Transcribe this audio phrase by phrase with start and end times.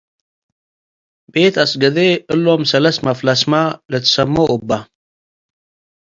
[1.33, 3.53] ”ቤት አስገዴ' እሎም ሰለስ መፍለስመ
[3.91, 4.69] ልትሰመው እበ።